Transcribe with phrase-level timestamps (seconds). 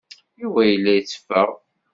[0.41, 1.49] Yuba yella yetteffeɣ.